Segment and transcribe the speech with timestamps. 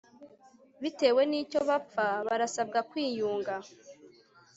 [0.81, 3.55] bitewe n'icyo bapfa barasabwa kwiyunga